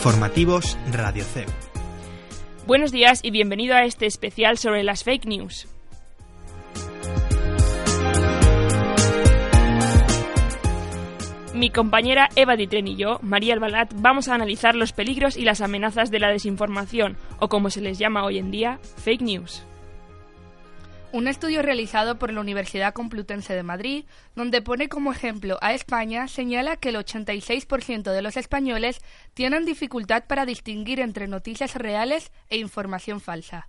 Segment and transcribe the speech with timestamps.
[0.00, 1.44] Informativos Radio CEU.
[2.66, 5.68] Buenos días y bienvenido a este especial sobre las fake news.
[11.52, 15.60] Mi compañera Eva Ditren y yo, María Albalat, vamos a analizar los peligros y las
[15.60, 19.66] amenazas de la desinformación, o como se les llama hoy en día, fake news.
[21.12, 24.04] Un estudio realizado por la Universidad Complutense de Madrid,
[24.36, 29.00] donde pone como ejemplo a España, señala que el 86% de los españoles
[29.34, 33.68] tienen dificultad para distinguir entre noticias reales e información falsa.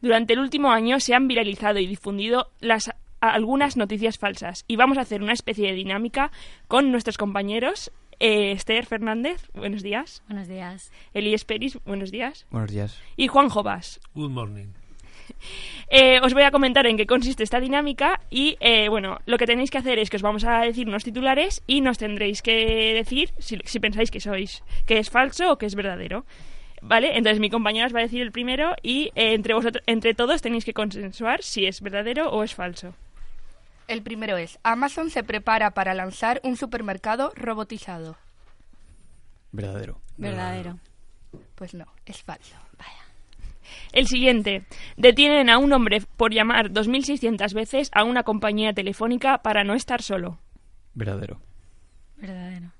[0.00, 4.98] Durante el último año se han viralizado y difundido las algunas noticias falsas y vamos
[4.98, 6.32] a hacer una especie de dinámica
[6.66, 10.22] con nuestros compañeros eh, Esther Fernández, buenos días.
[10.26, 10.90] Buenos días.
[11.12, 12.46] Elías Peris, buenos días.
[12.50, 13.00] Buenos días.
[13.16, 14.00] Y Juan Jovas.
[14.14, 14.81] Good morning.
[15.94, 19.44] Eh, os voy a comentar en qué consiste esta dinámica y, eh, bueno, lo que
[19.44, 22.94] tenéis que hacer es que os vamos a decir unos titulares y nos tendréis que
[22.94, 26.24] decir si, si pensáis que sois que es falso o que es verdadero.
[26.80, 27.16] ¿Vale?
[27.16, 30.40] Entonces mi compañera os va a decir el primero y eh, entre vosotros, entre todos
[30.40, 32.94] tenéis que consensuar si es verdadero o es falso.
[33.86, 38.16] El primero es, Amazon se prepara para lanzar un supermercado robotizado.
[39.52, 40.00] Verdadero.
[40.16, 40.78] Verdadero.
[41.54, 42.56] Pues no, es falso.
[42.78, 43.01] Vaya.
[43.92, 44.64] El siguiente.
[44.96, 50.02] Detienen a un hombre por llamar 2.600 veces a una compañía telefónica para no estar
[50.02, 50.38] solo.
[50.94, 51.40] Verdadero.
[52.16, 52.72] Verdadero.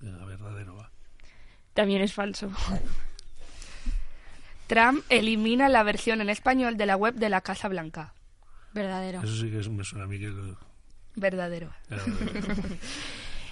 [0.00, 0.90] Verdadero va.
[1.74, 2.50] También es falso.
[4.66, 8.14] Trump elimina la versión en español de la web de la Casa Blanca.
[8.72, 9.20] Verdadero.
[9.22, 10.28] Eso sí que es- me suena a mí que...
[10.28, 10.56] lo-
[11.16, 11.70] Verdadero.
[11.90, 12.76] ya, verdadero.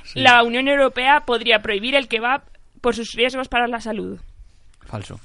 [0.05, 0.15] Sí.
[0.21, 2.43] La Unión Europea podría prohibir el kebab
[2.81, 4.19] por sus riesgos para la salud.
[4.81, 5.21] Falso.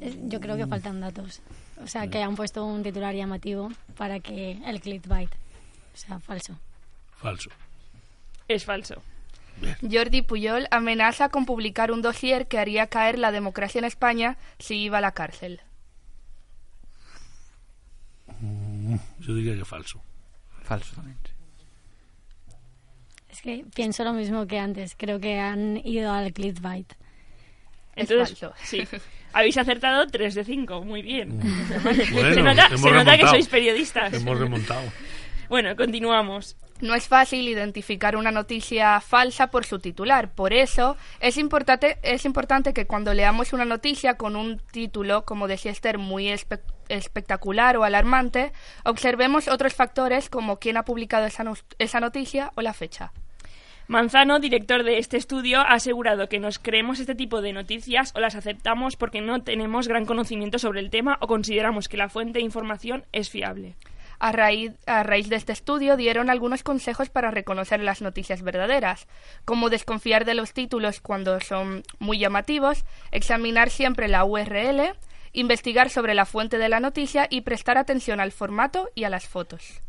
[0.00, 1.40] Eh, Yo creo que faltan datos.
[1.82, 5.30] O sea, que han puesto un titular llamativo para que el clickbait.
[5.94, 6.58] O sea, falso.
[7.16, 7.50] Falso.
[8.48, 9.02] Es falso.
[9.90, 14.76] Jordi Puyol amenaza con publicar un dossier que haría caer la democracia en España si
[14.76, 15.60] iba a la cárcel.
[19.20, 20.02] Yo diría que falso.
[20.62, 21.16] Falso también.
[23.30, 24.94] Es que pienso lo mismo que antes.
[24.96, 26.92] Creo que han ido al clickbait.
[27.96, 28.54] Es Entonces, falso.
[28.62, 28.86] sí.
[29.32, 30.82] Habéis acertado 3 de 5.
[30.84, 31.38] Muy bien.
[32.12, 34.12] Bueno, se nota, hemos se nota que sois periodistas.
[34.14, 34.82] Hemos remontado.
[35.48, 36.56] Bueno, continuamos.
[36.80, 40.34] No es fácil identificar una noticia falsa por su titular.
[40.34, 45.48] Por eso es importante, es importante que cuando leamos una noticia con un título, como
[45.48, 48.52] decía Esther, muy espe- espectacular o alarmante,
[48.84, 53.12] observemos otros factores como quién ha publicado esa, no- esa noticia o la fecha.
[53.88, 58.20] Manzano, director de este estudio, ha asegurado que nos creemos este tipo de noticias o
[58.20, 62.40] las aceptamos porque no tenemos gran conocimiento sobre el tema o consideramos que la fuente
[62.40, 63.76] de información es fiable.
[64.18, 64.72] A raíz,
[65.28, 69.06] de este estudio dieron algunos consejos para reconocer las noticias verdaderas,
[69.44, 74.96] como desconfiar de los títulos cuando son muy llamativos, examinar siempre la URL,
[75.32, 79.28] investigar sobre la fuente de la noticia y prestar atención al formato y a las
[79.28, 79.80] fotos.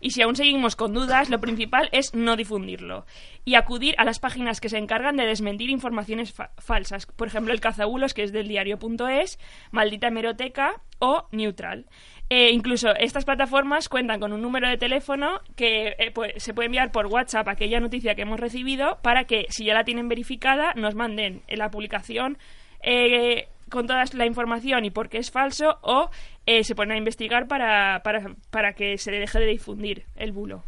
[0.00, 3.04] Y si aún seguimos con dudas, lo principal es no difundirlo
[3.44, 7.06] y acudir a las páginas que se encargan de desmentir informaciones fa- falsas.
[7.06, 9.38] Por ejemplo, el cazabulos, que es del diario.es,
[9.70, 11.86] Maldita Hemeroteca o Neutral.
[12.30, 16.66] Eh, incluso estas plataformas cuentan con un número de teléfono que eh, pues, se puede
[16.66, 20.74] enviar por WhatsApp aquella noticia que hemos recibido para que, si ya la tienen verificada,
[20.74, 22.36] nos manden en la publicación
[22.82, 26.10] eh, con toda la información y por qué es falso o
[26.46, 30.62] eh, se ponen a investigar para, para, para que se deje de difundir el bulo.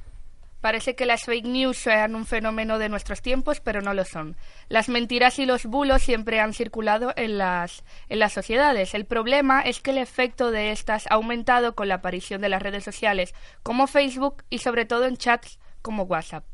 [0.60, 4.36] Parece que las fake news sean un fenómeno de nuestros tiempos, pero no lo son.
[4.68, 8.94] Las mentiras y los bulos siempre han circulado en las, en las sociedades.
[8.94, 12.62] El problema es que el efecto de estas ha aumentado con la aparición de las
[12.62, 16.44] redes sociales como Facebook y sobre todo en chats como WhatsApp.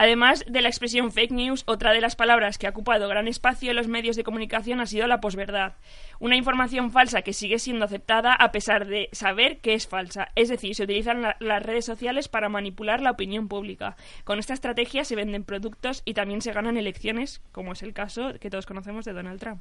[0.00, 3.70] Además de la expresión fake news, otra de las palabras que ha ocupado gran espacio
[3.70, 5.72] en los medios de comunicación ha sido la posverdad.
[6.20, 10.28] Una información falsa que sigue siendo aceptada a pesar de saber que es falsa.
[10.36, 13.96] Es decir, se utilizan la- las redes sociales para manipular la opinión pública.
[14.22, 18.34] Con esta estrategia se venden productos y también se ganan elecciones, como es el caso
[18.40, 19.60] que todos conocemos de Donald Trump.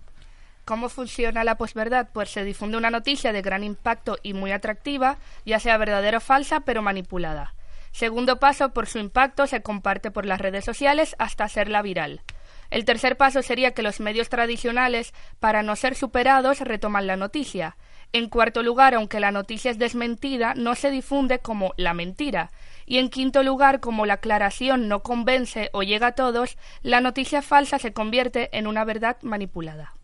[0.66, 2.10] ¿Cómo funciona la posverdad?
[2.14, 5.18] Pues se difunde una noticia de gran impacto y muy atractiva,
[5.48, 7.56] ya sea verdadera o falsa, pero manipulada.
[7.98, 12.22] Segundo paso, por su impacto, se comparte por las redes sociales hasta hacerla viral.
[12.70, 17.76] El tercer paso sería que los medios tradicionales, para no ser superados, retoman la noticia.
[18.14, 22.52] En cuarto lugar, aunque la noticia es desmentida, no se difunde como la mentira.
[22.86, 27.42] Y en quinto lugar, como la aclaración no convence o llega a todos, la noticia
[27.42, 29.97] falsa se convierte en una verdad manipulada.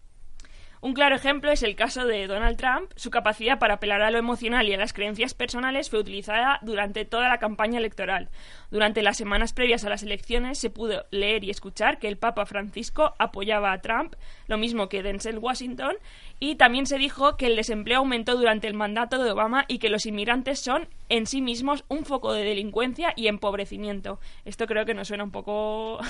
[0.83, 2.91] Un claro ejemplo es el caso de Donald Trump.
[2.97, 7.05] Su capacidad para apelar a lo emocional y a las creencias personales fue utilizada durante
[7.05, 8.27] toda la campaña electoral.
[8.69, 12.45] Durante las semanas previas a las elecciones se pudo leer y escuchar que el Papa
[12.45, 14.15] Francisco apoyaba a Trump,
[14.47, 15.95] lo mismo que Denzel Washington,
[16.41, 19.87] y también se dijo que el desempleo aumentó durante el mandato de Obama y que
[19.87, 24.19] los inmigrantes son en sí mismos un foco de delincuencia y empobrecimiento.
[24.43, 26.01] Esto creo que nos suena un poco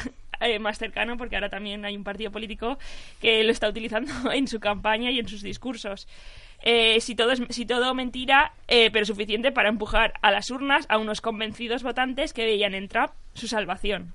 [0.47, 2.77] eh, más cercano porque ahora también hay un partido político
[3.21, 6.07] que lo está utilizando en su campaña y en sus discursos.
[6.65, 10.85] Eh, si, todo es, si todo mentira, eh, pero suficiente para empujar a las urnas
[10.87, 14.13] a unos convencidos votantes que veían en Trump su salvación.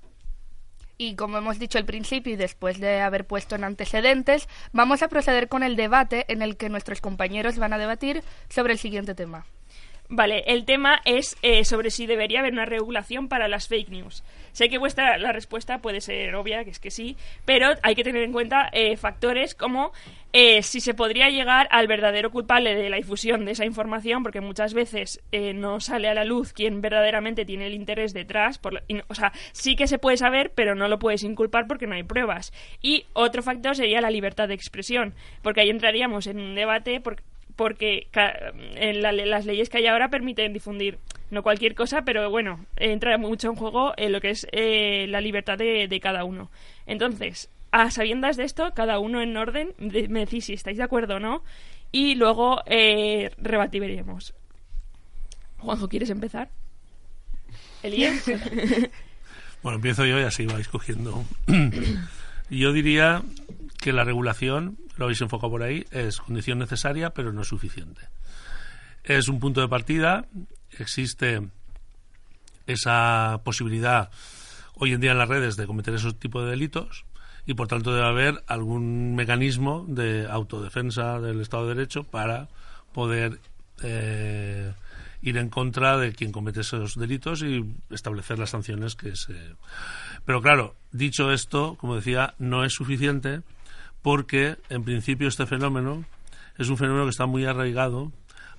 [0.96, 5.08] Y como hemos dicho al principio y después de haber puesto en antecedentes, vamos a
[5.08, 9.14] proceder con el debate en el que nuestros compañeros van a debatir sobre el siguiente
[9.14, 9.44] tema.
[10.10, 14.24] Vale, el tema es eh, sobre si debería haber una regulación para las fake news.
[14.52, 18.04] Sé que vuestra la respuesta puede ser obvia, que es que sí, pero hay que
[18.04, 19.92] tener en cuenta eh, factores como
[20.32, 24.40] eh, si se podría llegar al verdadero culpable de la difusión de esa información, porque
[24.40, 25.20] muchas veces
[25.54, 28.58] no sale a la luz quién verdaderamente tiene el interés detrás.
[28.58, 31.86] Por, y, o sea, sí que se puede saber, pero no lo puedes inculpar porque
[31.86, 32.52] no hay pruebas.
[32.80, 37.22] Y otro factor sería la libertad de expresión, porque ahí entraríamos en un debate porque
[37.58, 38.06] porque
[38.76, 41.00] en las leyes que hay ahora permiten difundir
[41.32, 45.20] no cualquier cosa, pero bueno, entra mucho en juego en lo que es eh, la
[45.20, 46.52] libertad de, cada uno.
[46.86, 51.16] Entonces, a sabiendas de esto, cada uno en orden, me decís si estáis de acuerdo
[51.16, 51.42] o no,
[51.90, 54.34] y luego eh, rebatiremos.
[55.58, 56.50] Juanjo, ¿quieres empezar?
[57.82, 58.24] Elías.
[59.64, 61.24] bueno, empiezo yo y así vais cogiendo.
[62.50, 63.22] yo diría
[63.80, 68.02] que la regulación lo habéis enfocado por ahí, es condición necesaria, pero no es suficiente.
[69.04, 70.26] Es un punto de partida,
[70.78, 71.40] existe
[72.66, 74.10] esa posibilidad
[74.74, 77.04] hoy en día en las redes de cometer esos tipos de delitos
[77.46, 82.48] y por tanto debe haber algún mecanismo de autodefensa del Estado de Derecho para
[82.92, 83.38] poder
[83.82, 84.72] eh,
[85.22, 89.34] ir en contra de quien comete esos delitos y establecer las sanciones que se.
[90.26, 93.40] Pero claro, dicho esto, como decía, no es suficiente
[94.02, 96.04] porque en principio este fenómeno
[96.56, 98.12] es un fenómeno que está muy arraigado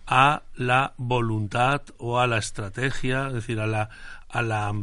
[0.08, 3.90] a la voluntad o a la estrategia, es decir, a la,
[4.28, 4.74] a la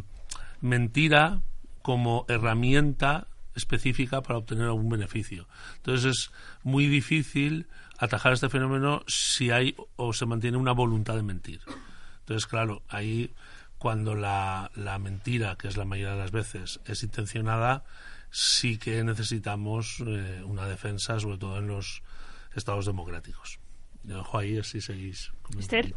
[0.61, 1.41] mentira
[1.83, 5.49] como herramienta específica para obtener algún beneficio.
[5.77, 6.31] Entonces es
[6.63, 7.67] muy difícil
[7.99, 11.61] atajar este fenómeno si hay o se mantiene una voluntad de mentir.
[12.21, 13.33] Entonces, claro, ahí
[13.79, 17.85] cuando la, la mentira, que es la mayoría de las veces, es intencionada,
[18.37, 22.03] sí que necesitamos eh, una defensa, sobre todo en los
[22.55, 23.59] estados democráticos.
[24.03, 25.33] Dejo ahí si seguís.
[25.59, 25.95] Esther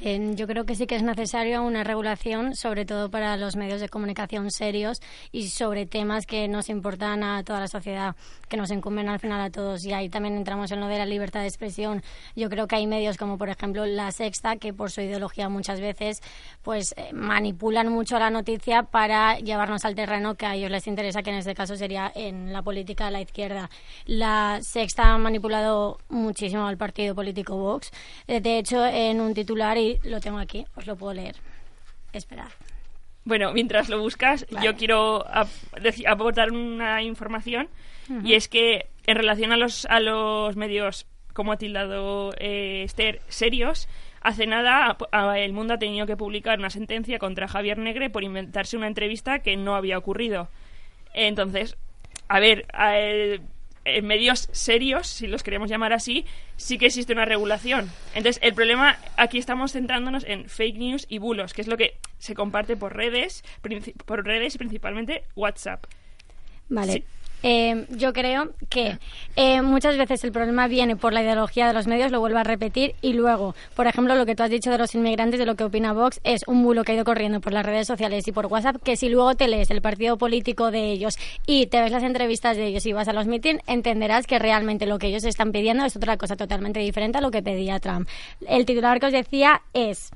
[0.00, 3.88] yo creo que sí que es necesario una regulación, sobre todo para los medios de
[3.88, 5.00] comunicación serios
[5.32, 8.14] y sobre temas que nos importan a toda la sociedad,
[8.48, 9.84] que nos incumben al final a todos.
[9.84, 12.02] Y ahí también entramos en lo de la libertad de expresión.
[12.34, 15.80] Yo creo que hay medios como, por ejemplo, La Sexta, que por su ideología muchas
[15.80, 16.22] veces
[16.62, 21.22] pues eh, manipulan mucho la noticia para llevarnos al terreno que a ellos les interesa,
[21.22, 23.70] que en este caso sería en la política de la izquierda.
[24.04, 27.90] La Sexta ha manipulado muchísimo al partido político Vox.
[28.26, 31.36] Eh, de hecho, en un titular lo tengo aquí, os lo puedo leer.
[32.12, 32.48] Esperad.
[33.24, 35.24] Bueno, mientras lo buscas, yo quiero
[36.06, 37.68] aportar una información
[38.22, 43.20] y es que en relación a los, a los medios, como ha tildado eh, Esther,
[43.28, 43.88] serios,
[44.20, 44.96] hace nada
[45.36, 49.40] El Mundo ha tenido que publicar una sentencia contra Javier Negre por inventarse una entrevista
[49.40, 50.48] que no había ocurrido.
[51.12, 51.76] Entonces,
[52.28, 52.66] a ver,
[53.86, 56.26] en medios serios, si los queremos llamar así,
[56.56, 57.90] sí que existe una regulación.
[58.14, 61.96] Entonces, el problema, aquí estamos centrándonos en fake news y bulos, que es lo que
[62.18, 63.44] se comparte por redes,
[64.04, 65.84] por redes y principalmente WhatsApp.
[66.68, 67.04] Vale.
[67.42, 68.98] Eh, yo creo que
[69.36, 72.44] eh, muchas veces el problema viene por la ideología de los medios, lo vuelvo a
[72.44, 75.54] repetir, y luego, por ejemplo, lo que tú has dicho de los inmigrantes, de lo
[75.54, 78.32] que opina Vox, es un bulo que ha ido corriendo por las redes sociales y
[78.32, 81.92] por WhatsApp, que si luego te lees el partido político de ellos y te ves
[81.92, 85.24] las entrevistas de ellos y vas a los mítines, entenderás que realmente lo que ellos
[85.24, 88.08] están pidiendo es otra cosa totalmente diferente a lo que pedía Trump.
[88.48, 90.10] El titular que os decía es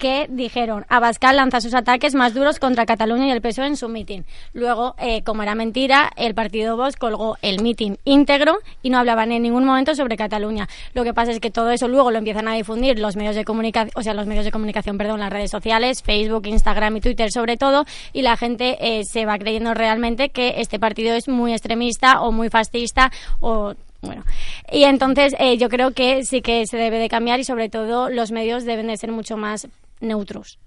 [0.00, 3.88] que dijeron Abascal lanza sus ataques más duros contra Cataluña y el PSOE en su
[3.88, 4.24] mitin.
[4.54, 9.30] Luego, eh, como era mentira, el partido Vox colgó el mitin íntegro y no hablaban
[9.30, 10.68] en ningún momento sobre Cataluña.
[10.94, 13.44] Lo que pasa es que todo eso luego lo empiezan a difundir los medios de
[13.44, 17.30] comunicación, o sea, los medios de comunicación, perdón, las redes sociales, Facebook, Instagram y Twitter
[17.30, 21.52] sobre todo, y la gente eh, se va creyendo realmente que este partido es muy
[21.52, 24.24] extremista o muy fascista o bueno,
[24.72, 28.08] y entonces eh, yo creo que sí que se debe de cambiar y sobre todo
[28.08, 29.68] los medios deben de ser mucho más
[30.00, 30.58] neutros,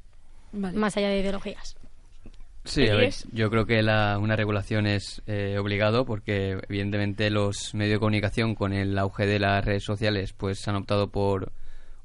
[0.52, 1.76] más allá de ideologías.
[2.66, 7.74] Sí, a ver, yo creo que la, una regulación es eh, obligado porque evidentemente los
[7.74, 11.52] medios de comunicación con el auge de las redes sociales pues han optado por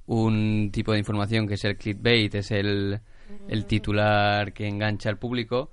[0.06, 3.00] un tipo de información que es el clickbait, es el
[3.49, 5.70] el titular que engancha al público.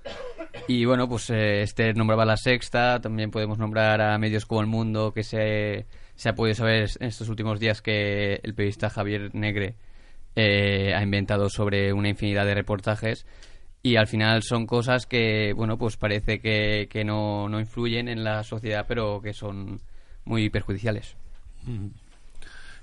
[0.68, 4.66] Y bueno, pues eh, este nombraba La Sexta, también podemos nombrar a medios como El
[4.66, 9.34] Mundo, que se, se ha podido saber en estos últimos días que el periodista Javier
[9.34, 9.76] Negre
[10.36, 13.26] eh, ha inventado sobre una infinidad de reportajes
[13.82, 18.22] y al final son cosas que, bueno, pues parece que, que no, no influyen en
[18.22, 19.80] la sociedad, pero que son
[20.24, 21.16] muy perjudiciales.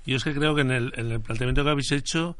[0.04, 2.36] Yo es que creo que en el, en el planteamiento que habéis hecho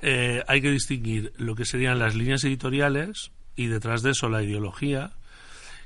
[0.00, 4.42] eh, hay que distinguir lo que serían las líneas editoriales y detrás de eso la
[4.42, 5.12] ideología,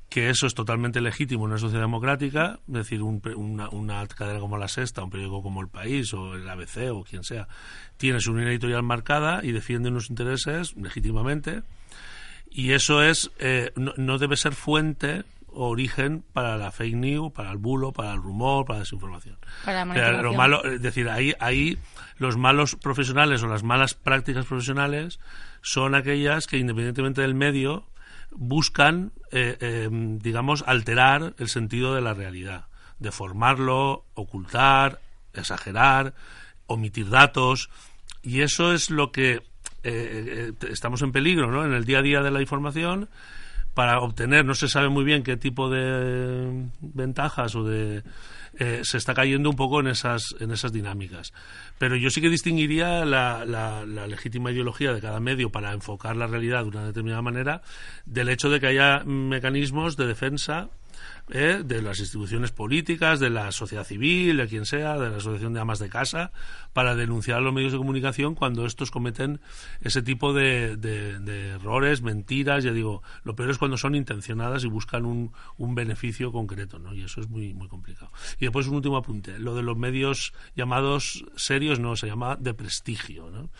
[0.08, 4.56] que eso es totalmente legítimo en una sociedad democrática, es decir, una, una, cadena como
[4.56, 7.48] La Sexta, un periódico como El País o el ABC o quien sea,
[7.96, 11.62] tiene su línea editorial marcada y defiende unos intereses legítimamente,
[12.50, 15.24] y eso es eh, no, no, debe ser fuente
[15.56, 19.36] origen para la fake news, para el bulo, para el rumor, para la desinformación.
[19.64, 19.84] Para
[20.22, 21.78] lo malo, es decir, ahí, ahí
[22.18, 25.18] los malos profesionales o las malas prácticas profesionales
[25.62, 27.84] son aquellas que, independientemente del medio,
[28.30, 32.66] buscan, eh, eh, digamos, alterar el sentido de la realidad,
[32.98, 35.00] deformarlo, ocultar,
[35.32, 36.14] exagerar,
[36.66, 37.70] omitir datos,
[38.22, 39.42] y eso es lo que
[39.82, 41.64] eh, estamos en peligro, ¿no?
[41.64, 43.08] En el día a día de la información
[43.74, 48.02] para obtener, no se sabe muy bien qué tipo de ventajas o de
[48.58, 51.32] eh, se está cayendo un poco en esas en esas dinámicas.
[51.78, 56.16] Pero yo sí que distinguiría la, la, la, legítima ideología de cada medio para enfocar
[56.16, 57.62] la realidad de una determinada manera
[58.06, 60.68] del hecho de que haya mecanismos de defensa
[61.30, 61.62] ¿eh?
[61.64, 65.60] de las instituciones políticas, de la sociedad civil, de quien sea, de la asociación de
[65.60, 66.32] amas de casa,
[66.72, 69.40] para denunciar a los medios de comunicación cuando estos cometen
[69.80, 72.64] ese tipo de, de, errores, mentiras.
[72.64, 76.94] Ya digo, lo peor es cuando son intencionadas y buscan un, un beneficio concreto, ¿no?
[76.94, 78.10] Y eso es muy, muy complicado.
[78.38, 79.38] Y después un último apunte.
[79.38, 83.50] Lo de los medios llamados serios no, se llama de prestigio, ¿no?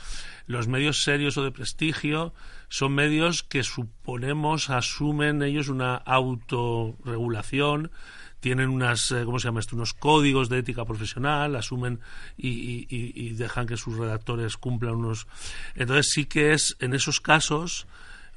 [0.47, 2.33] Los medios serios o de prestigio
[2.69, 7.91] son medios que suponemos asumen ellos una autorregulación
[8.41, 9.75] tienen unas, eh, ¿cómo se llama esto?
[9.75, 12.01] unos códigos de ética profesional, asumen
[12.37, 15.27] y, y, dejan que sus redactores cumplan unos.
[15.75, 17.89] Entonces sí que es en esos casos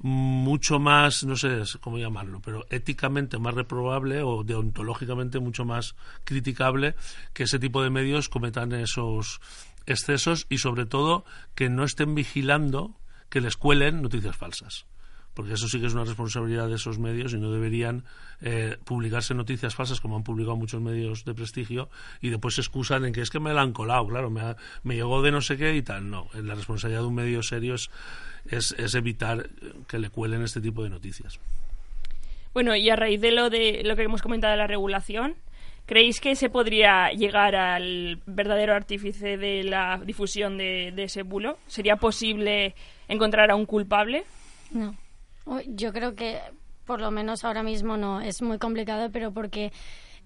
[0.02, 6.96] mucho más, no sé cómo llamarlo, pero éticamente más reprobable o deontológicamente mucho más criticable
[7.34, 9.42] que ese tipo de medios cometan esos
[9.86, 12.96] excesos y sobre todo que no estén vigilando
[13.30, 14.86] que les cuelen noticias falsas
[15.40, 18.04] porque eso sí que es una responsabilidad de esos medios y no deberían
[18.42, 23.06] eh, publicarse noticias falsas como han publicado muchos medios de prestigio y después se excusan
[23.06, 24.42] en que es que me la han colado, claro, me,
[24.84, 26.10] me llegó de no sé qué y tal.
[26.10, 27.90] No, la responsabilidad de un medio serio es,
[28.50, 29.50] es, evitar
[29.88, 31.40] que le cuelen este tipo de noticias.
[32.54, 35.36] Bueno, y a raíz de lo, de lo que hemos comentado de la regulación,
[35.90, 41.58] ¿Creéis que se podría llegar al verdadero artífice de la difusión de, ese bulo?
[41.66, 42.76] ¿Sería posible
[43.08, 44.24] encontrar a un culpable?
[44.70, 44.96] No.
[45.66, 46.38] Yo creo que
[46.86, 48.22] por lo menos ahora mismo no.
[48.22, 49.72] Es muy complicado, pero porque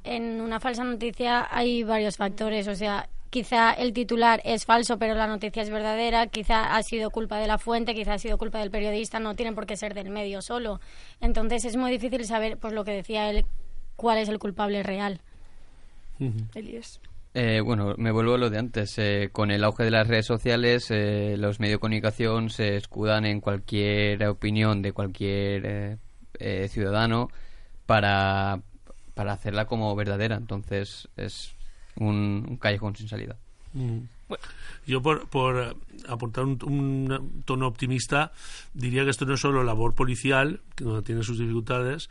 [0.03, 2.67] en una falsa noticia hay varios factores.
[2.67, 7.09] O sea, quizá el titular es falso, pero la noticia es verdadera, quizá ha sido
[7.09, 9.93] culpa de la fuente, quizá ha sido culpa del periodista, no tiene por qué ser
[9.93, 10.81] del medio solo.
[11.21, 13.45] Entonces es muy difícil saber, pues lo que decía él,
[13.95, 15.21] cuál es el culpable real.
[17.35, 18.97] Eh, bueno, me vuelvo a lo de antes.
[18.97, 23.25] Eh, con el auge de las redes sociales, eh, los medios de comunicación se escudan
[23.25, 25.97] en cualquier opinión de cualquier
[26.69, 27.29] ciudadano
[27.85, 28.61] para,
[29.13, 30.35] para hacerla como verdadera.
[30.35, 31.55] Entonces es
[31.95, 33.37] un, callejón sin salida.
[34.85, 35.75] Yo, por, por
[36.07, 38.31] aportar un, un, tono optimista,
[38.73, 42.09] diría que esto no es solo labor policial, que no tiene sus dificultades,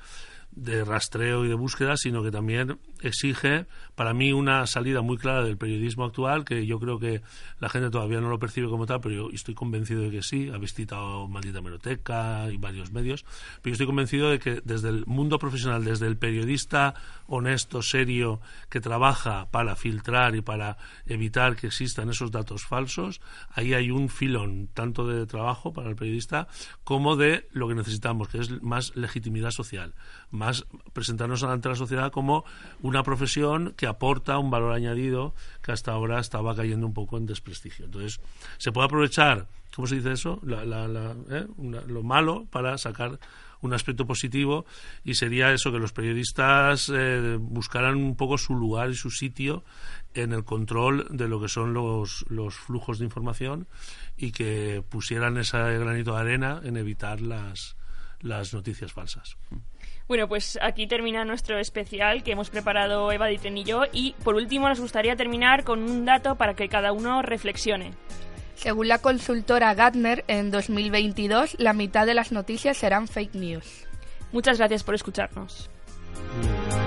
[0.53, 5.43] de rastreo y de búsqueda, sino que también exige para mí una salida muy clara
[5.43, 7.23] del periodismo actual, que yo creo que
[7.61, 10.51] la gente todavía no lo percibe como tal, pero yo estoy convencido de que sí.
[10.53, 13.25] Habéis citado Maldita Meroteca y varios medios,
[13.61, 16.95] pero yo estoy convencido de que desde el mundo profesional, desde el periodista
[17.27, 18.41] honesto, serio,
[18.71, 24.09] que trabaja para filtrar y para evitar que existan esos datos falsos, ahí hay un
[24.09, 26.49] filón tanto de trabajo para el periodista
[26.85, 29.95] como de lo que necesitamos, que es más legitimidad social
[30.33, 32.45] más presentarnos ante la sociedad como
[32.93, 37.25] una profesión que aporta un valor añadido que hasta ahora estaba cayendo un poco en
[37.25, 37.87] desprestigio.
[37.87, 38.21] Entonces,
[38.59, 40.41] se puede aprovechar, ¿cómo se dice eso?
[40.45, 41.47] ¿eh?
[41.87, 43.19] lo malo para sacar
[43.63, 44.67] un aspecto positivo
[45.05, 49.65] y sería eso que los periodistas eh, buscaran un poco su lugar y su sitio
[50.13, 53.67] en el control de lo que son los, los flujos de información
[54.19, 57.77] y que pusieran ese granito de arena en evitar las,
[58.21, 59.39] las noticias falsas.
[60.09, 63.83] Bueno, pues aquí termina nuestro especial que hemos preparado Eva Ditren y yo.
[63.93, 67.93] Y por último, nos gustaría terminar con un dato para que cada uno reflexione.
[68.55, 73.87] Según la consultora Gartner, en 2022 la mitad de las noticias serán fake news.
[74.31, 75.69] Muchas gracias por escucharnos.
[76.41, 76.82] Mm.